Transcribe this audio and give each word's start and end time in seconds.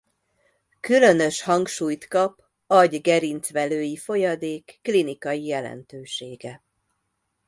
Különös 0.79 1.41
hangsúlyt 1.41 2.07
kap 2.07 2.43
agy-gerincvelői 2.67 3.97
folyadék 3.97 4.79
klinikai 4.81 5.45
jelentősége. 5.45 6.63